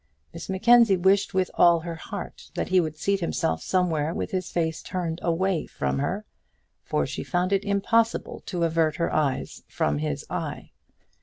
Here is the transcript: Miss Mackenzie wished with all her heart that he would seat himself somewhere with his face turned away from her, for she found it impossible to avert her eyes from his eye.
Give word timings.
Miss 0.33 0.49
Mackenzie 0.49 0.97
wished 0.97 1.35
with 1.35 1.51
all 1.53 1.81
her 1.81 1.93
heart 1.93 2.49
that 2.55 2.69
he 2.69 2.79
would 2.79 2.97
seat 2.97 3.19
himself 3.19 3.61
somewhere 3.61 4.15
with 4.15 4.31
his 4.31 4.49
face 4.49 4.81
turned 4.81 5.19
away 5.21 5.67
from 5.67 5.99
her, 5.99 6.25
for 6.83 7.05
she 7.05 7.23
found 7.23 7.53
it 7.53 7.63
impossible 7.63 8.41
to 8.47 8.63
avert 8.63 8.95
her 8.95 9.13
eyes 9.13 9.61
from 9.67 9.99
his 9.99 10.25
eye. 10.27 10.71